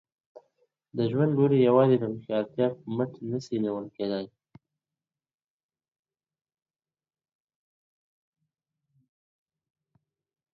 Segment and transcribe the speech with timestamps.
[0.97, 4.27] د ژوند لوړي یوازي د هوښیارتیا په مټ نه سي نیول کېدلای.